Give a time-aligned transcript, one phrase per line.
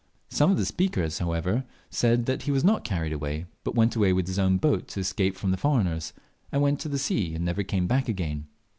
[0.29, 4.09] Some of the speakers, however, said that he was not carried away, but went away
[4.09, 6.11] in his own boat to escape from the foreigners,
[6.51, 8.47] and went to the sea and never came back again.